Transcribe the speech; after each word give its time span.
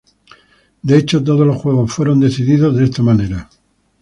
De 0.81 0.97
hecho, 0.97 1.23
todos 1.23 1.45
los 1.45 1.57
juegos 1.61 1.93
fueron 1.93 2.19
decididos 2.19 2.75
de 2.75 2.85
esta 2.85 3.03
manera. 3.03 3.47